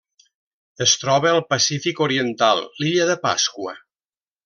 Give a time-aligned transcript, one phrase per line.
[0.85, 3.79] Es troba al Pacífic oriental: l'Illa de Pasqua.